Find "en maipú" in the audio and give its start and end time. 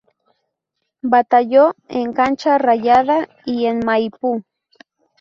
3.67-4.41